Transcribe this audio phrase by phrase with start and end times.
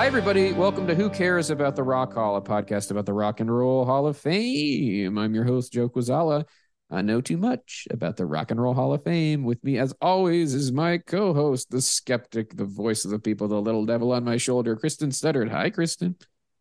[0.00, 0.54] Hi, everybody.
[0.54, 3.84] Welcome to Who Cares About the Rock Hall, a podcast about the Rock and Roll
[3.84, 5.18] Hall of Fame.
[5.18, 6.46] I'm your host, Joe Quazala.
[6.90, 9.44] I know too much about the Rock and Roll Hall of Fame.
[9.44, 13.46] With me, as always, is my co host, the skeptic, the voice of the people,
[13.46, 15.50] the little devil on my shoulder, Kristen Studdard.
[15.50, 16.16] Hi, Kristen.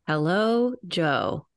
[0.05, 1.47] Hello, Joe.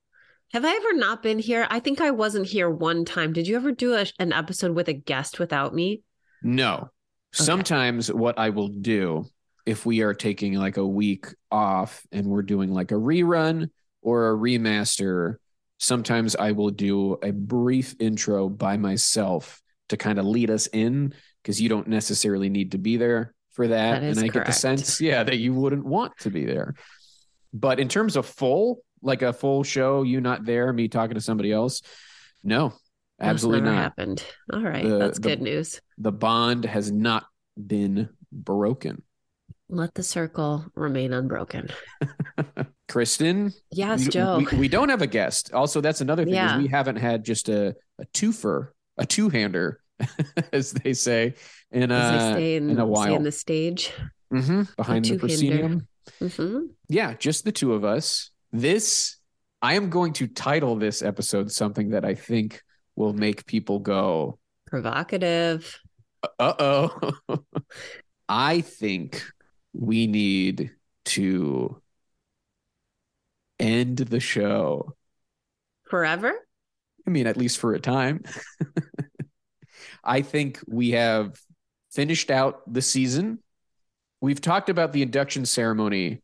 [0.53, 1.67] Have I ever not been here?
[1.69, 3.33] I think I wasn't here one time.
[3.33, 6.05] Did you ever do a, an episode with a guest without me?
[6.45, 6.75] No.
[6.75, 6.91] Okay.
[7.33, 9.27] Sometimes what I will do
[9.67, 13.71] if we are taking like a week off and we're doing like a rerun
[14.03, 15.37] or a remaster,
[15.79, 21.15] sometimes I will do a brief intro by myself to kind of lead us in
[21.43, 24.01] because you don't necessarily need to be there for that.
[24.01, 26.75] That and I get the sense, yeah, that you wouldn't want to be there.
[27.53, 31.21] But in terms of full, like a full show, you not there, me talking to
[31.21, 31.83] somebody else,
[32.43, 32.73] no,
[33.21, 33.83] absolutely never not.
[33.83, 34.25] happened.
[34.53, 35.81] All right, The- that's the- good news.
[35.99, 37.25] The bond has not
[37.57, 39.03] been broken.
[39.73, 41.71] Let the circle remain unbroken.
[42.91, 44.45] Kristen, Yes, we, Joe.
[44.53, 45.51] we, we don't have a guest.
[45.55, 46.57] Also, that's another thing Yeah.
[46.59, 48.69] is we haven't had just a a twofer,
[48.99, 49.81] a two hander,
[50.53, 51.37] as they say,
[51.71, 53.91] in a they stay in, in a while in the stage.
[54.31, 55.89] Mhm, behind the proscenium.
[56.21, 58.31] hmm Yeah, just the two of us.
[58.53, 59.17] This
[59.63, 62.61] I am going to title this episode something that I think
[62.95, 65.81] will make people go, Provocative.
[66.39, 67.13] "Uh oh."
[68.29, 69.23] I think
[69.73, 70.73] we need
[71.05, 71.81] to
[73.59, 74.95] end the show.
[75.85, 76.33] Forever?
[77.07, 78.23] I mean, at least for a time.
[80.05, 81.41] I think we have
[81.93, 83.39] finished out the season.
[84.21, 86.23] We've talked about the induction ceremony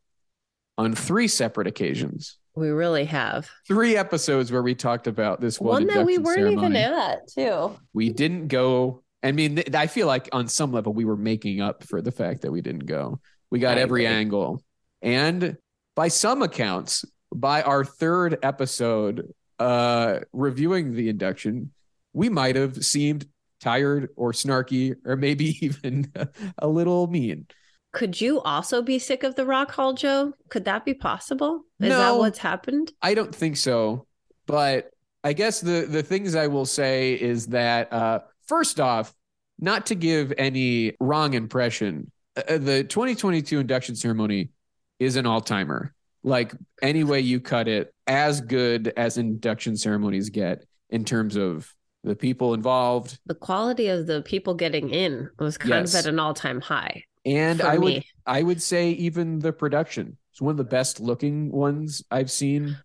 [0.76, 2.38] on three separate occasions.
[2.54, 3.48] We really have.
[3.66, 7.76] Three episodes where we talked about this one, One that we weren't even at, too.
[7.92, 9.02] We didn't go.
[9.22, 12.42] I mean, I feel like on some level we were making up for the fact
[12.42, 13.20] that we didn't go.
[13.50, 14.62] We got every angle.
[15.02, 15.56] And
[15.94, 17.04] by some accounts,
[17.34, 21.72] by our third episode uh reviewing the induction,
[22.12, 23.26] we might have seemed
[23.60, 26.12] tired or snarky or maybe even
[26.58, 27.46] a little mean.
[27.92, 30.34] Could you also be sick of the Rock Hall, Joe?
[30.50, 31.62] Could that be possible?
[31.80, 32.92] Is that what's happened?
[33.00, 34.06] I don't think so,
[34.46, 34.90] but
[35.24, 39.14] I guess the the things I will say is that uh, first off,
[39.58, 42.12] not to give any wrong impression,
[42.48, 44.50] uh, the 2022 induction ceremony
[44.98, 45.94] is an all timer.
[46.22, 51.72] Like any way you cut it, as good as induction ceremonies get in terms of
[52.04, 55.94] the people involved, The quality of the people getting in was kind Yes.
[55.94, 57.04] of at an all time high.
[57.24, 58.04] and I would.
[58.26, 60.16] I would say even the production.
[60.32, 62.76] It's one of the best looking ones I've seen.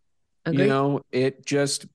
[0.46, 0.64] Agree.
[0.64, 1.86] you know it just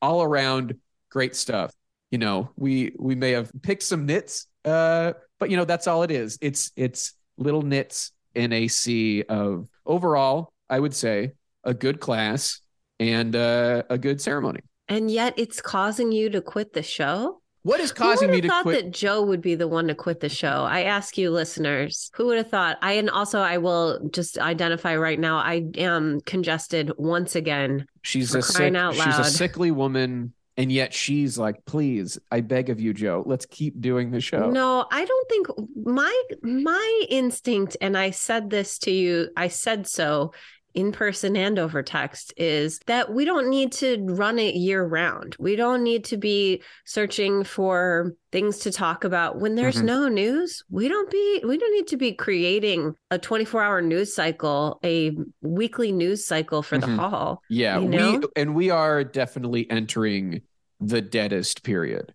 [0.00, 0.76] all around
[1.10, 1.72] great stuff
[2.12, 6.02] you know we we may have picked some nits uh but you know that's all
[6.02, 11.32] it is it's it's little nits in a sea of overall i would say
[11.64, 12.60] a good class
[12.98, 17.40] and uh, a good ceremony and yet it's causing you to quit the show?
[17.66, 19.94] what is Who causing me to thought quit that Joe would be the one to
[19.96, 20.62] quit the show?
[20.62, 22.78] I ask you, listeners, who would have thought?
[22.80, 25.38] I and also I will just identify right now.
[25.38, 27.86] I am congested once again.
[28.02, 32.40] she's a crying sick, out she's a sickly woman and yet she's like please i
[32.40, 37.04] beg of you joe let's keep doing the show No, I don't think my my
[37.08, 39.28] instinct, and I said this to you.
[39.36, 40.32] I said so
[40.76, 45.34] in person and over text is that we don't need to run it year round.
[45.38, 49.84] We don't need to be searching for things to talk about when there's Mhm.
[49.84, 50.62] no news.
[50.70, 55.92] We don't be we don't need to be creating a 24-hour news cycle, a weekly
[55.92, 56.80] news cycle for Mhm.
[56.82, 57.42] the hall.
[57.48, 57.86] Yeah, you
[58.20, 60.42] we and we are definitely entering
[60.78, 62.12] the deadest period.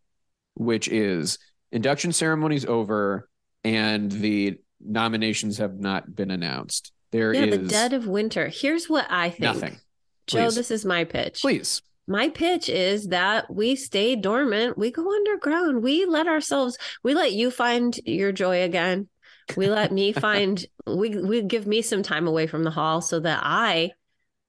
[0.56, 1.40] which is
[1.72, 3.28] induction ceremonies over
[3.64, 6.91] and the nominations have not been announced.
[7.12, 8.48] There yeah, is the dead of winter.
[8.48, 9.42] Here's what I think.
[9.42, 9.78] nothing.
[10.28, 10.56] Joe, Please.
[10.56, 11.42] this is my pitch.
[11.42, 11.82] Please.
[12.08, 14.78] My pitch is that we stay dormant.
[14.78, 15.84] We go underground.
[15.84, 19.08] We let ourselves, we let you find your joy again.
[19.56, 23.20] We let me find, we, we give me some time away from the hall so
[23.20, 23.92] that I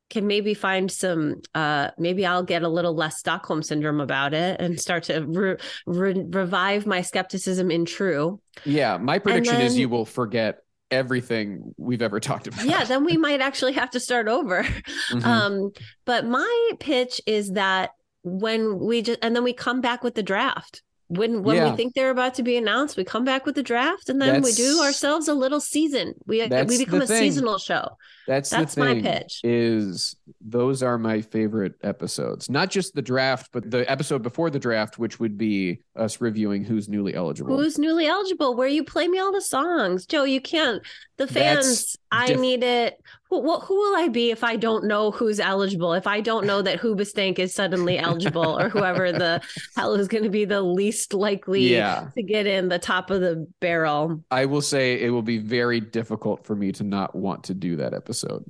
[0.09, 4.61] can maybe find some, uh, maybe I'll get a little less Stockholm syndrome about it
[4.61, 5.57] and start to re-
[5.87, 8.41] re- revive my skepticism in true.
[8.65, 10.62] Yeah, my prediction is you will forget
[10.93, 12.65] everything we've ever talked about.
[12.65, 14.63] Yeah, then we might actually have to start over.
[15.11, 15.25] Mhm.
[15.25, 15.73] Um,
[16.05, 17.91] but my pitch is that
[18.23, 20.83] when we just and then we come back with the draft.
[21.09, 21.71] When when Yeah.
[21.71, 24.41] we think they're about to be announced, we come back with the draft and then
[24.41, 26.15] we do ourselves a little season.
[26.27, 27.19] We we become a thing.
[27.19, 27.99] seasonal show.
[28.27, 29.41] That's, That's my pitch.
[29.45, 32.51] Is those are my favorite episodes.
[32.51, 36.65] Not just the draft, but the episode before the draft, which would be us reviewing
[36.65, 37.57] who's newly eligible.
[37.57, 38.57] Who's newly eligible?
[38.57, 40.25] Where you play me all the songs, Joe?
[40.25, 40.83] You can't.
[41.19, 43.01] The That's fans, I diff- need it.
[43.31, 45.93] Who, wh- who will I be if I don't know who's eligible?
[45.95, 49.41] If I don't know that Hoobastank is suddenly eligible, or whoever the
[49.77, 53.21] hell is going to be the least likely yeah, to get in the top of
[53.21, 54.23] the barrel?
[54.31, 57.77] I will say it will be very difficult for me to not want to do
[57.77, 58.45] that episode.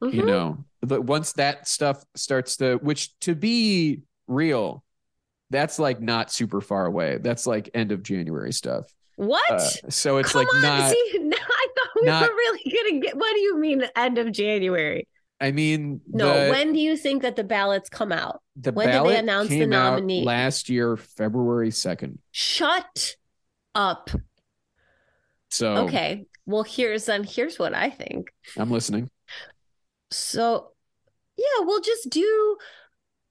[0.00, 0.26] You Mhm.
[0.26, 4.84] know, but once that stuff starts to, which to be real,
[5.50, 7.18] that's like not super far away.
[7.20, 8.92] That's like end of January stuff.
[9.16, 9.50] what?
[9.52, 10.90] Uh, so it's Come like on, not.
[10.90, 13.16] see, I thought we not- were really gonna get.
[13.16, 15.06] What do you mean, end of January?
[15.40, 18.40] I mean, No, the, when do you think that the ballots come out?
[18.56, 20.22] the when did they announce the nominee?
[20.24, 22.18] last year, February second.
[22.30, 23.16] Shut
[23.74, 24.08] up.
[25.50, 26.26] So Okay.
[26.46, 28.32] Well, here's then here's what I think.
[28.56, 29.10] I'm listening.
[30.10, 30.71] So,
[31.42, 32.56] yeah, we'll just do.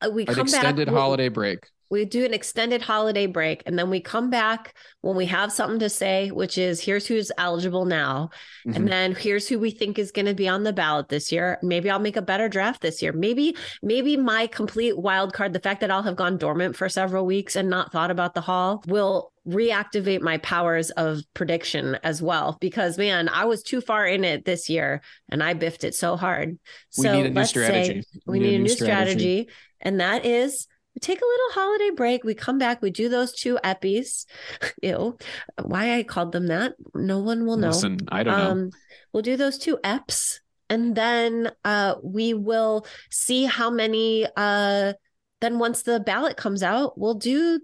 [0.02, 0.94] Uh, we An extended back.
[0.94, 1.66] we'll- holiday break.
[1.92, 5.80] We do an extended holiday break, and then we come back when we have something
[5.80, 8.30] to say, which is here's who's eligible now,
[8.66, 8.76] Mhm.
[8.78, 11.60] and then here's who we think is going to be on the ballot this year.
[11.62, 13.12] Maybe I'll make a better draft this year.
[13.12, 17.26] Maybe, maybe my complete wild card, the fact that I'll have gone dormant for several
[17.26, 22.58] weeks and not thought about the hall, will reactivate my powers of prediction as well.
[22.62, 26.16] Because man, I was too far in it this year, and I biffed it so
[26.16, 26.58] hard.
[26.98, 28.02] We so need a new strategy.
[28.02, 29.50] Say we need a new strategy,
[29.82, 32.24] and that is we take a little holiday break.
[32.24, 32.82] We come back.
[32.82, 34.26] We do those two eppies.
[34.84, 35.18] Ew.
[35.62, 36.74] Why I called them that?
[36.94, 37.68] No one will know.
[37.68, 38.52] Listen, I don't know.
[38.52, 38.70] Um,
[39.14, 40.40] we'll do those two eps,
[40.70, 44.28] and then uh, we will see how many.
[44.36, 44.94] Uh,
[45.40, 47.62] then once the ballot comes out, we'll do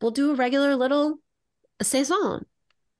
[0.00, 1.18] we'll do a regular little
[1.82, 2.46] saison.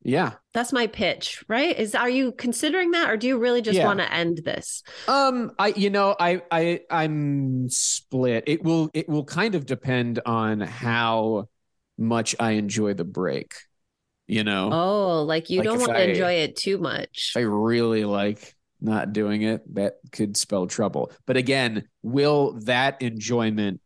[0.03, 0.33] Yeah.
[0.53, 1.79] That's my pitch, right?
[1.79, 3.87] Is are you considering that, or do you really just Yeah.
[3.87, 4.83] want to end this?
[5.07, 8.45] Um, I you know, I I I'm split.
[8.47, 11.49] It will it will kind of depend on how
[11.99, 13.55] much I enjoy the break.
[14.27, 17.33] You know, Oh, like you Like don't want to enjoy it too much.
[17.37, 21.13] I really like not doing it, that could spell trouble.
[21.27, 23.81] But again, will that enjoyment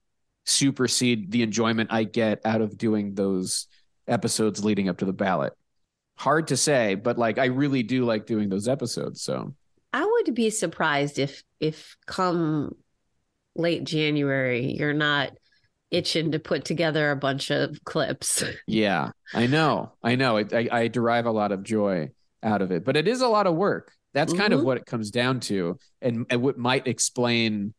[0.47, 3.67] supersede the enjoyment I get out of doing those
[4.07, 5.53] episodes leading up to the ballot?
[6.17, 9.23] Hard to say, but like I really do like doing those episodes.
[9.23, 9.55] So
[9.93, 12.75] I would be surprised if if come
[13.57, 15.33] late January you're not
[15.91, 18.43] itching to put together a bunch of clips.
[18.67, 20.39] yeah, I know, I know.
[20.39, 22.11] It, I, I derive a lot of joy
[22.43, 23.93] out of it, but it is a lot of work.
[24.13, 24.65] That's kind of Mhm.
[24.65, 27.75] what it comes down to, and, and what might explain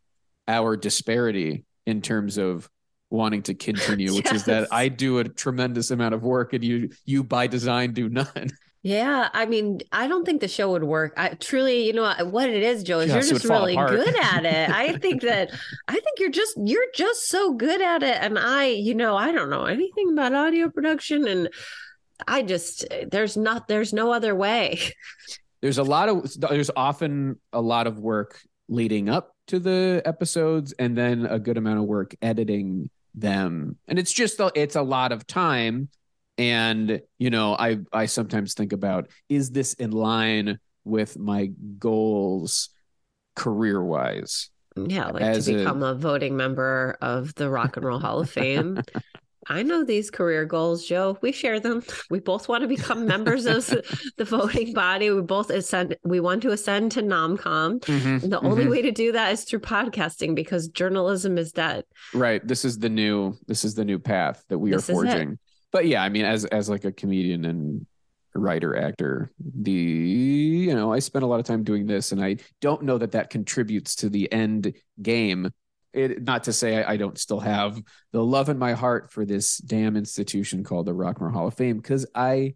[0.48, 2.70] our disparity in terms of
[3.16, 6.90] wanting to continue, which is that I do a tremendous amount of work, and you
[7.06, 8.52] you by design do none.
[8.86, 11.16] Yeah, I mean, I don't think the show would work.
[11.18, 14.46] I truly, you know, what it is, Joe, is Just you're just really good at
[14.46, 14.70] it.
[14.70, 15.50] I think that
[15.88, 19.32] I think you're just you're just so good at it and I, you know, I
[19.32, 21.50] don't know anything about audio production and
[22.28, 24.80] I just there's not there's no other way.
[25.62, 30.74] There's a lot of there's often a lot of work leading up to the episodes,
[30.74, 34.82] and then a good amount of work editing them, and it's just a, it's a
[34.82, 35.90] lot of time.
[36.38, 42.70] And you know, I I sometimes think about is this in line with my goals
[43.36, 44.50] career wise?
[44.76, 48.20] Yeah, like As to a- become a voting member of the Rock and Roll Hall
[48.20, 48.82] of Fame.
[49.48, 51.18] I know these career goals, Joe.
[51.22, 51.84] We share them.
[52.10, 53.66] We both want to become members of
[54.18, 55.10] the voting body.
[55.10, 55.98] We both ascend.
[56.04, 57.88] We want to ascend to NomCom.
[57.88, 58.72] And the only mm-hmm.
[58.72, 61.84] way to do that is through podcasting because journalism is dead.
[62.14, 65.40] right this is the new this is the new path that we This are forging
[65.72, 67.86] but yeah i mean as as like a comedian and
[68.34, 72.36] writer actor the you know i spent a lot of time doing this and i
[72.60, 75.52] don't know that that contributes to the end game
[75.96, 79.26] it not to say I, I don't still have the love in my heart for
[79.26, 82.56] this damn institution called the Rock and Roll Hall of Fame because I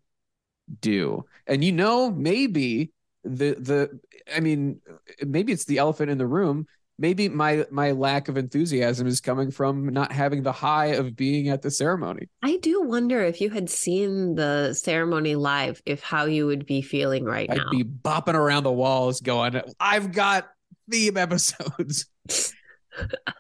[0.82, 1.26] do.
[1.48, 2.92] And you know, maybe
[3.24, 4.00] the the
[4.36, 4.82] I mean,
[5.26, 6.68] maybe it's the elephant in the room.
[7.02, 11.48] Maybe my my lack of enthusiasm is coming from not having the high of being
[11.48, 12.28] at the ceremony.
[12.44, 16.82] I do wonder if you had seen the ceremony live, if how you would be
[16.82, 17.70] feeling right I'd now.
[17.72, 20.50] be bopping around the walls, going, "I've got
[20.92, 22.06] theme episodes."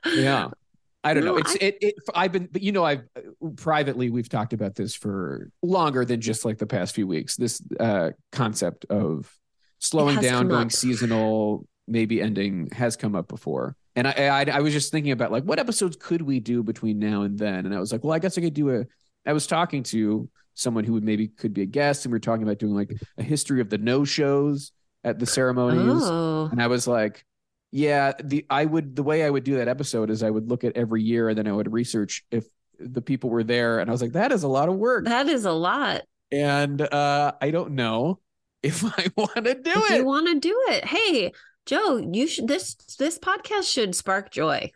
[0.06, 0.50] yeah.
[1.04, 1.38] I don't know.
[1.38, 1.96] It's I- it, it.
[2.13, 3.04] I've been, but you know, I've
[3.56, 7.38] privately we've talked about this for longer than just like the past few weeks.
[7.38, 9.34] This uh concept of
[9.80, 10.72] slowing down, going up.
[10.74, 13.75] seasonal, maybe ending has come up before.
[13.96, 17.00] And I, I I was just thinking about like what episodes could we do between
[17.00, 18.86] now and then, and I was like, well, I guess I could do a.
[19.25, 22.20] I was talking to someone who would maybe could be a guest, and we are
[22.20, 24.74] talking about doing like a history of the no shows
[25.06, 26.01] at the ceremonies.
[26.04, 27.25] Oh, And I was like,
[27.72, 30.64] yeah, the I would the way I would do that episode is I would look
[30.64, 32.46] at every year and then I would research if
[32.80, 33.80] the people were there.
[33.80, 35.06] And I was like, that is a lot of work.
[35.06, 36.02] that is a lot.
[36.32, 38.20] and uh I don't know
[38.64, 39.98] if I want to do if it.
[39.98, 41.32] you want to do it, hey,
[41.66, 44.72] Joe, you should this this podcast should spark joy.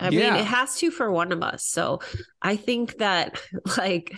[0.00, 0.30] I Yeah.
[0.30, 1.64] mean, it has to for one of us.
[1.64, 2.00] So
[2.40, 3.40] I think that
[3.76, 4.14] like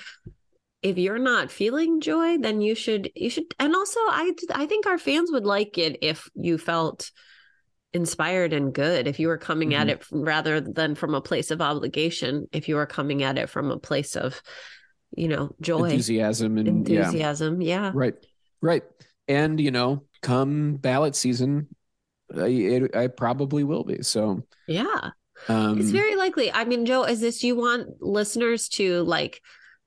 [0.83, 4.87] if you're not feeling joy, then you should you should and also I I think
[4.87, 7.11] our fans would like it if you felt
[7.93, 9.91] inspired and good if you were coming at Mhm.
[9.91, 13.71] it rather than from a place of obligation if you were coming at it from
[13.71, 14.41] a place of
[15.17, 17.01] you know joy enthusiasm and yeah.
[17.01, 18.15] enthusiasm yeah Right.
[18.63, 18.85] Right.
[19.27, 21.69] And you know, come ballot season,
[22.37, 24.03] I, it, I probably will be.
[24.03, 25.11] So yeah
[25.49, 26.53] um It's very likely.
[26.53, 29.41] I mean, Joe, is this you want listeners to like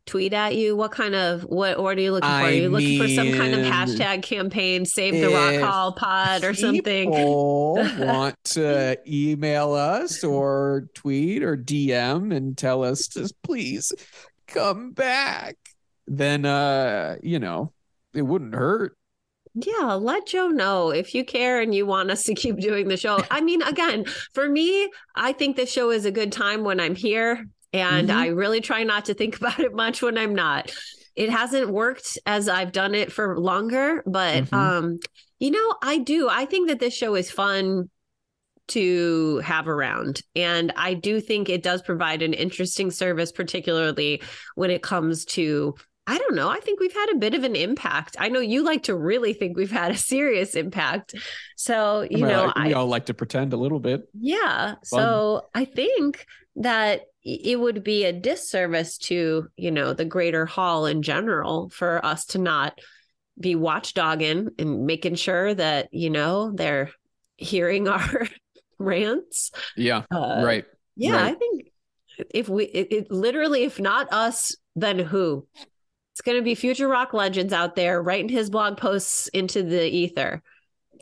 [0.05, 0.75] tweet at you?
[0.75, 2.35] What kind of what what are you looking for?
[2.35, 6.53] Are you looking for some kind of hashtag campaign, save the rock hall pod or
[6.53, 7.09] something?
[7.11, 13.91] People want to email us or tweet or DM and tell us to please
[14.47, 15.55] come back.
[16.07, 17.73] Then uh, you know,
[18.13, 18.97] it wouldn't hurt.
[19.55, 22.97] Yeah, let Joe know if you care and you want us to keep doing the
[22.97, 23.19] show.
[23.29, 26.95] I mean, again, for me, I think the show is a good time when I'm
[26.95, 28.15] here, and Mhm.
[28.15, 30.71] I really try not to think about it much when I'm not.
[31.15, 34.53] It hasn't worked as I've done it for longer, but Mhm.
[34.53, 34.99] um,
[35.39, 36.29] you know, I do.
[36.29, 37.89] I think that this show is fun
[38.69, 44.21] to have around, and I do think it does provide an interesting service, particularly
[44.55, 46.49] when it comes to I don't know.
[46.49, 48.17] I think we've had a bit of an impact.
[48.19, 51.15] I know you like to really think we've had a serious impact.
[51.55, 54.07] So, you know, we I all like to pretend a little bit.
[54.13, 54.75] yeah.
[54.83, 56.25] So, I think
[56.57, 62.05] that it would be a disservice to, you know, the greater hall in general for
[62.05, 62.77] us to not
[63.39, 66.91] be watchdogging and making sure that, you know, they're
[67.37, 68.27] hearing our
[68.77, 69.51] rants.
[69.77, 70.03] Yeah.
[70.11, 70.65] Uh, right.
[70.97, 71.31] yeah, Right.
[71.31, 71.69] I think
[72.29, 75.47] if we, it, it literally, if not us, then who?
[76.13, 79.83] It's going to be future rock legends out there writing his blog posts into the
[79.83, 80.41] ether.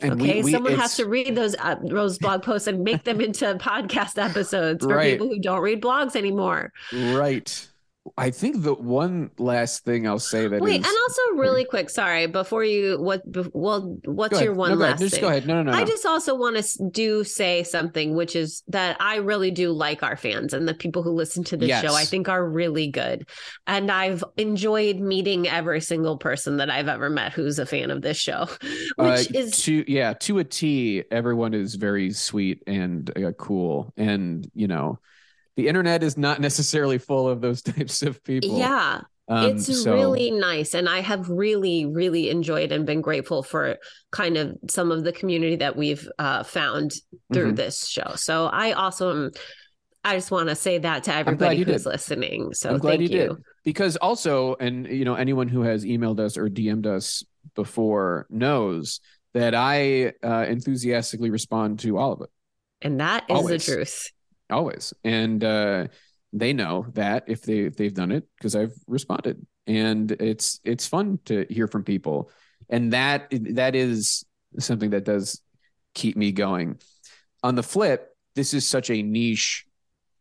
[0.00, 3.20] And okay, we- someone has to read those uh, those blog posts and make them
[3.20, 5.12] into podcast episodes for Right.
[5.12, 6.72] people who don't read blogs anymore.
[6.92, 7.68] Right.
[8.18, 11.88] I think the one last thing I'll say that Wait, is- and also really quick,
[11.88, 13.30] sorry, before you what?
[13.30, 14.44] be- Well, what's ahead.
[14.46, 15.20] your one No, last Just thing?
[15.20, 15.46] go ahead.
[15.46, 15.72] No, no, no.
[15.72, 15.86] I no.
[15.86, 20.16] just also want to do say something, which is that I really do like our
[20.16, 21.84] fans and the people who listen to this Yes.
[21.84, 21.94] show.
[21.94, 23.28] I think are really good,
[23.68, 28.02] and I've enjoyed meeting every single person that I've ever met who's a fan of
[28.02, 28.46] this show,
[28.96, 31.04] which Uh, is to yeah to a T.
[31.12, 34.98] Everyone is very sweet and uh, cool, and you know,
[35.56, 38.58] the internet is not necessarily full of those types of people.
[38.58, 39.00] yeah.
[39.28, 43.76] Um, it's so- really nice and i have really really enjoyed and been grateful for
[44.10, 46.90] kind of some of the community that we've uh, found
[47.32, 47.56] through Mhm.
[47.56, 49.30] this show so i also am
[50.04, 51.86] i just want to say that to everybody who's did.
[51.86, 53.36] listening so I'm glad thank you you, did.
[53.64, 57.22] because also, and you know, anyone who has emailed us or DM'd us
[57.54, 59.00] before knows
[59.34, 62.30] that I uh, enthusiastically respond to all of it.
[62.82, 63.64] and that is Always.
[63.64, 64.10] the truth
[64.52, 64.94] always.
[65.04, 65.88] And uh
[66.32, 69.44] they know that if they if they've done it because i've responded.
[69.66, 72.30] And it's it's fun to hear from people.
[72.70, 74.24] And that that is
[74.58, 75.40] something that does
[75.94, 76.78] keep me going.
[77.42, 79.66] On the flip this is such a niche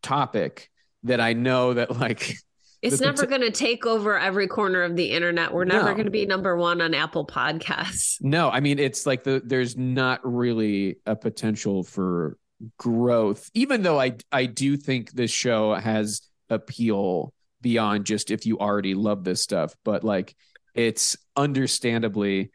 [0.02, 0.70] topic
[1.04, 2.36] that i know that like
[2.82, 5.54] it's never going to take over every corner of the internet.
[5.54, 5.94] We're never No.
[5.94, 8.18] going to be number one on apple podcasts.
[8.22, 12.38] No i mean it's like the there's not really a potential for
[12.78, 18.60] growth even though i i do think this show has appeal beyond just if you
[18.60, 20.36] already love this stuff but like
[20.74, 22.52] it's understandably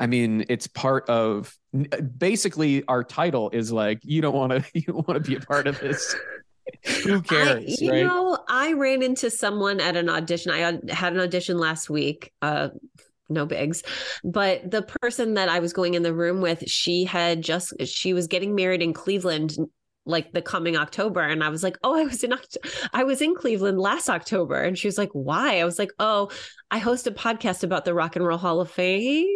[0.00, 1.54] I mean, it's part of
[2.16, 5.40] basically our title is like you don't want to you don't want to be a
[5.40, 6.16] part of this.
[7.04, 7.64] Who cares?
[7.80, 8.06] I, you right?
[8.06, 10.52] know, I ran into someone at an audition.
[10.52, 12.32] I had an audition last week.
[12.40, 12.70] Uh,
[13.30, 13.82] no bigs,
[14.24, 18.12] but the person that I was going in the room with, she had just she
[18.12, 19.56] was getting married in Cleveland
[20.06, 21.20] like the coming October.
[21.20, 22.34] And I was like, oh, I was in
[22.92, 24.60] I was in Cleveland last October.
[24.60, 25.60] And she was like, why?
[25.60, 26.30] I was like, oh,
[26.70, 29.26] I host a podcast about the Rock and Roll Hall of Fame.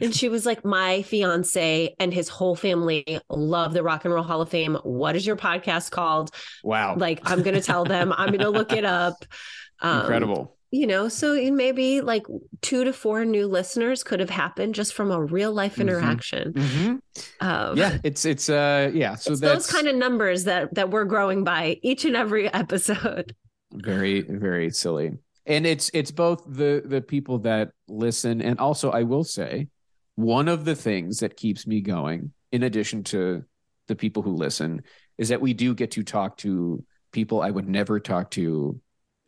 [0.00, 4.22] And she was like, my fiance and his whole family love the Rock and Roll
[4.22, 4.76] Hall of Fame.
[4.84, 6.30] What is your podcast called?
[6.62, 6.94] Wow.
[6.96, 9.14] Like, I'm going to tell them, I'm going to look it up.
[9.78, 12.26] Um, Incredible you know so maybe like
[12.60, 15.82] two to four new listeners could have happened just from a real life mm-hmm.
[15.82, 16.88] interaction mm-hmm.
[16.92, 17.46] Mm-hmm.
[17.46, 21.44] Um, yeah it's it's uh yeah so those kind of numbers that that we're growing
[21.44, 23.34] by each and every episode
[23.72, 25.12] very very silly
[25.46, 29.68] and it's it's both the the people that listen and also i will say
[30.16, 33.42] one of the things that keeps me going in addition to
[33.88, 34.82] the people who listen
[35.16, 38.78] is that we do get to talk to people i would never talk to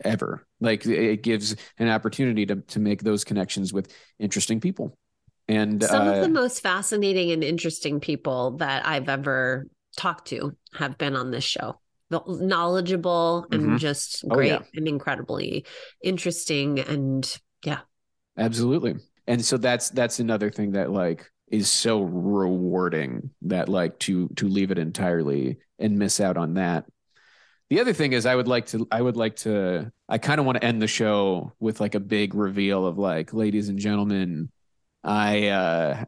[0.04, 0.46] ever.
[0.60, 4.96] Like it gives an opportunity to to make those connections with interesting people.
[5.48, 10.56] And some uh, of the most fascinating and interesting people that I've ever talked to
[10.74, 11.80] have been on this show.
[12.10, 13.76] Knowledgeable and mm-hmm.
[13.76, 14.62] just great oh, yeah.
[14.74, 15.66] and incredibly
[16.02, 17.80] interesting and yeah.
[18.36, 18.96] Absolutely.
[19.26, 24.48] And so that's that's another thing that like is so rewarding that like to to
[24.48, 26.84] leave it entirely and miss out on that
[27.70, 30.46] the other thing is I would like to I would like to I kind of
[30.46, 34.50] want to end the show with like a big reveal of like ladies and gentlemen
[35.04, 36.04] I uh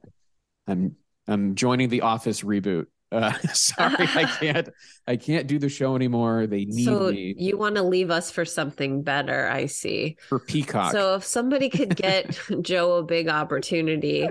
[0.66, 0.96] I'm
[1.28, 4.68] I'm joining the office reboot uh, sorry, I can't.
[5.06, 6.46] I can't do the show anymore.
[6.46, 7.34] They need so me.
[7.36, 9.48] You want to leave us for something better?
[9.48, 10.16] I see.
[10.28, 10.92] For Peacock.
[10.92, 14.28] So if somebody could get Joe a big opportunity,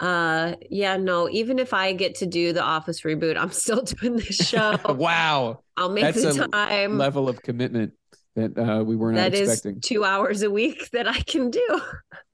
[0.00, 1.28] uh, yeah, no.
[1.30, 4.78] Even if I get to do the Office reboot, I'm still doing this show.
[4.88, 6.98] wow, I'll make That's the time.
[6.98, 7.92] level of commitment
[8.36, 9.80] that uh, we were not that expecting.
[9.80, 11.80] two hours a week that I can do.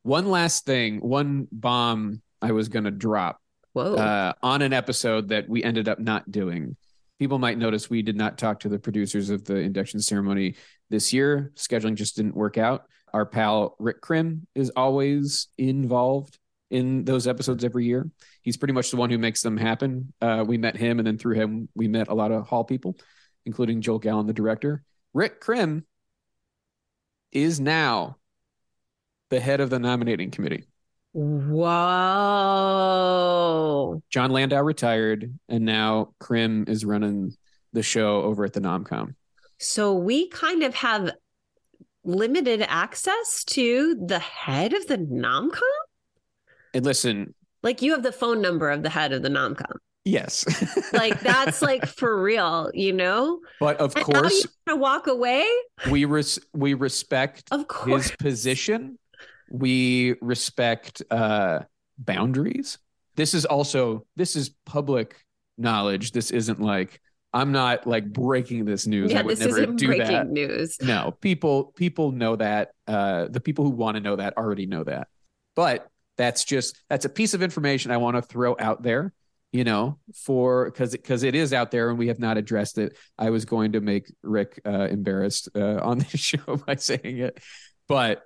[0.03, 3.39] One last thing, one bomb I was to drop
[3.73, 3.95] Whoa.
[3.95, 6.77] Uh, on an episode that we ended up not doing.
[7.19, 10.57] People might notice we did not talk to the producers of the induction ceremony
[10.89, 11.53] this year.
[11.55, 12.87] Scheduling just didn't work out.
[13.13, 16.39] Our pal Rick Krim is always involved
[16.71, 18.09] in those episodes every year.
[18.43, 20.13] He's pretty much the one who makes them happen.
[20.21, 22.97] Uh, we met him, and then through him, we met a lot of Hall people,
[23.45, 24.83] including Joel Gallen, the director.
[25.13, 25.85] Rick Krim
[27.33, 28.17] is now
[29.31, 30.65] the head of the nominating committee.
[31.13, 31.61] Whoa.
[34.11, 37.37] Jon Landau retired, and now Krim is running
[37.73, 39.15] the show over at the Nomcom.
[39.59, 41.11] So we kind of have
[42.05, 45.61] limited access to the head of the Nomcom?
[46.75, 49.77] And listen, like you have the phone number of the head of the Nomcom.
[50.05, 50.45] Yes.
[50.93, 53.41] like that's like for real, you know?
[53.59, 55.47] But of and course, to walk away.
[55.91, 58.09] We res- we respect of course.
[58.09, 58.99] his position
[59.51, 61.61] we respect uh,
[61.99, 62.79] boundaries.
[63.17, 65.17] This is also this is public
[65.59, 66.13] knowledge.
[66.13, 67.01] This isn't like
[67.33, 69.13] I'm not like breaking this news.
[69.13, 70.29] Yeah, I would this never isn't do breaking that.
[70.29, 70.77] news.
[70.81, 72.71] No, people people know that.
[72.87, 75.09] Uh, the people who want to know that already know that.
[75.55, 75.87] But
[76.21, 79.15] that's just that's a piece of information I want to throw out there.
[79.53, 82.97] You know, for because because it is out there and we have not addressed it.
[83.19, 87.41] I was going to make Rick uh, embarrassed uh, on the show by saying it,
[87.89, 88.23] but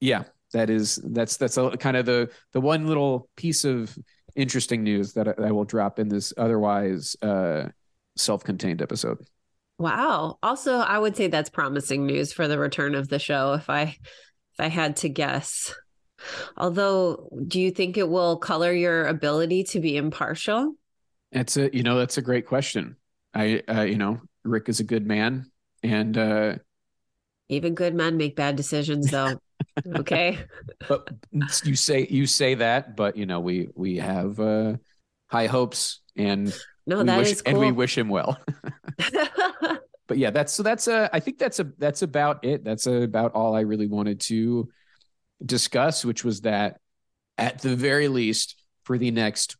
[0.00, 3.96] yeah, that is that's that's a, kind of the the one little piece of
[4.36, 7.68] interesting news that I, I will drop in this otherwise uh,
[8.16, 9.18] self-contained episode.
[9.78, 10.38] Wow.
[10.42, 13.96] Also, I would say that's promising news for the return of the show if I
[14.52, 15.74] if I had to guess.
[16.56, 20.74] Although, do you think it will color your ability to be impartial?
[21.32, 22.96] That's a you know that's a great question.
[23.34, 25.50] I uh, you know Rick is a good man
[25.82, 26.56] and uh
[27.48, 29.38] even good men make bad decisions though.
[29.96, 30.38] okay
[30.88, 31.08] but
[31.64, 34.74] you say you say that but you know we we have uh
[35.30, 36.56] high hopes and
[36.86, 37.50] no that wish, is cool.
[37.50, 38.38] and we wish him well
[40.06, 43.02] but yeah that's so that's a i think that's a that's about it that's a,
[43.02, 44.68] about all i really wanted to
[45.44, 46.80] discuss which was that
[47.38, 49.56] at the very least for the next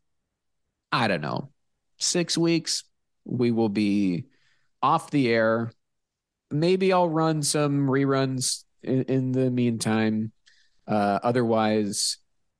[0.91, 1.49] i don't know
[1.97, 2.83] six weeks
[3.25, 4.25] we will be
[4.81, 5.71] off the air
[6.51, 10.31] maybe i'll run some reruns in, in the meantime.
[10.87, 12.17] Uh, otherwise,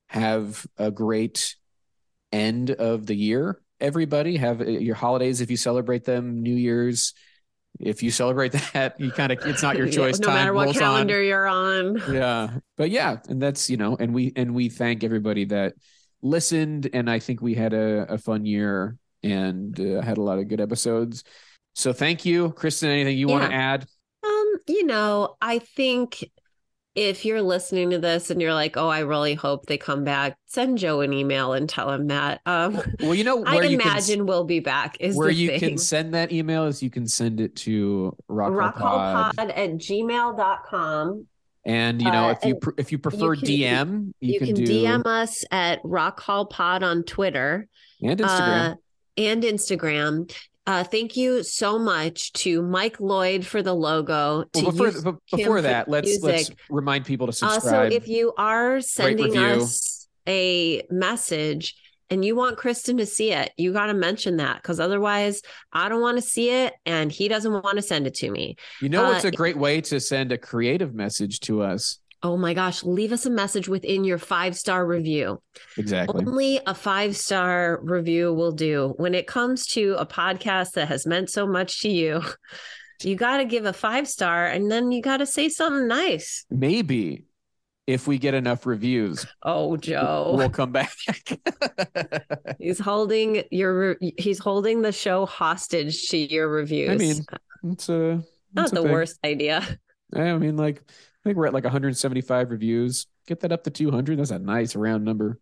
[0.07, 1.55] have a great
[2.31, 3.61] end of the year.
[3.79, 6.41] Everybody have uh, your holidays if you celebrate them.
[6.41, 7.13] New Year's,
[7.79, 10.19] if you celebrate that, you kind of it's not your choice.
[10.19, 11.25] no time matter what calendar on.
[11.25, 12.13] you're on.
[12.13, 15.73] Yeah, but yeah, and that's you know, and we and we thank everybody that
[16.21, 20.39] listened, and I think we had a, a fun year and uh, had a lot
[20.39, 21.23] of good episodes.
[21.73, 22.89] So thank you, Kristen.
[22.89, 23.33] Anything you yeah.
[23.33, 23.85] want to add?
[24.23, 26.29] Um, you know, I think
[26.95, 30.37] if you're listening to this and you're like, oh, I really hope they come back,
[30.47, 32.41] send Joe an email and tell him that.
[32.45, 34.97] Um, well, you know, I imagine can, we'll be back.
[34.99, 35.59] Is where you thing.
[35.59, 41.27] can send that email is you can send it to rockhallpod at gmail.com.
[41.63, 44.47] And you know, uh, if you if you prefer you can, DM, you, you can,
[44.47, 44.65] can do...
[44.65, 47.67] DM us at Rock Hall Pod on Twitter
[48.01, 48.71] and Instagram.
[48.71, 48.75] Uh,
[49.17, 50.35] and Instagram.
[50.67, 54.45] Uh, thank you so much to Mike Lloyd for the logo.
[54.53, 56.23] Well, before before that, let's music.
[56.23, 57.85] let's remind people to subscribe.
[57.85, 61.75] Also, if you are sending us a message
[62.11, 65.41] and you want Kristen to see it, you got to mention that because otherwise,
[65.73, 68.55] I don't want to see it, and he doesn't want to send it to me.
[68.81, 72.37] You know, what's uh, a great way to send a creative message to us Oh
[72.37, 75.41] my gosh, leave us a message within your five star review.
[75.77, 76.23] Exactly.
[76.23, 78.93] Only a five star review will do.
[78.97, 82.21] When it comes to a podcast that has meant so much to you,
[83.03, 86.45] you got to give a five star and then you got to say something nice.
[86.51, 87.25] Maybe
[87.87, 89.25] if we get enough reviews.
[89.43, 90.33] Oh, Joe.
[90.37, 90.93] We'll come back.
[92.59, 96.91] he's holding your he's holding the show hostage to your reviews.
[96.91, 97.25] I mean,
[97.63, 98.91] it's a not the thing.
[98.91, 99.67] worst idea.
[100.13, 100.83] I mean, like
[101.23, 103.07] I think we're at like 175 reviews.
[103.27, 104.17] Get that up to 200.
[104.17, 105.39] That's a nice round number.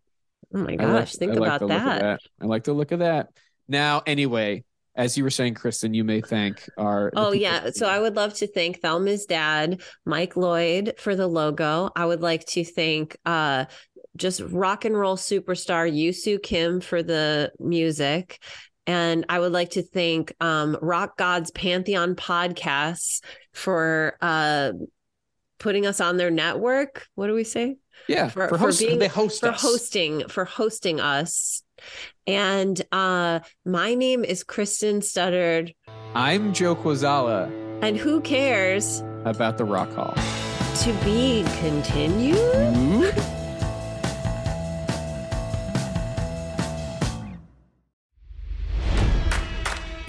[0.54, 2.00] Oh my gosh, like, think like about that.
[2.00, 2.20] that.
[2.40, 3.28] I like the look of that.
[3.68, 4.64] Now, anyway,
[4.94, 7.12] as you were saying, Kristen, you may thank our.
[7.14, 7.70] Oh, yeah.
[7.72, 11.90] So I would love to thank Thelma's dad, Mike Lloyd, for the logo.
[11.94, 13.66] I would like to thank uh,
[14.16, 18.42] just rock and roll superstar Yusu Kim for the music.
[18.86, 24.72] And I would like to thank um, Rock Gods Pantheon podcasts for uh,
[25.60, 27.06] putting us on their network.
[27.14, 27.76] What do we say?
[28.08, 29.62] Yeah, for, for, host, being they host for us.
[29.62, 31.62] hosting for hosting us.
[32.26, 35.74] And uh, my name is Kristen Studdard.
[36.14, 37.50] I'm Joe Quazala.
[37.82, 40.14] And who cares about the Rock Hall?
[40.82, 42.89] To be continued.